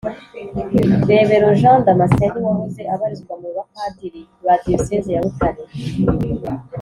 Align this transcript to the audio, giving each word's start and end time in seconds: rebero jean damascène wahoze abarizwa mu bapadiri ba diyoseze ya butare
rebero 1.09 1.47
jean 1.59 1.79
damascène 1.87 2.37
wahoze 2.45 2.81
abarizwa 2.93 3.33
mu 3.41 3.49
bapadiri 3.55 4.21
ba 4.45 4.53
diyoseze 4.63 5.09
ya 5.15 5.21
butare 5.25 5.63